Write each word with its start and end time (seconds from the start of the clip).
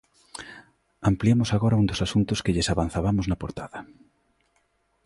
Ampliamos 1.11 1.49
agora 1.51 1.79
un 1.81 1.85
dos 1.89 2.03
asuntos 2.07 2.41
que 2.43 2.53
lles 2.55 2.71
avanzabamos 2.73 3.25
na 3.27 3.39
portada. 3.43 3.79